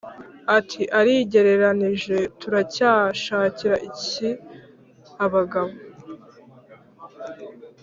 [0.57, 4.29] ati “Arigereranije Turacyashakira iki
[5.25, 5.71] abagabo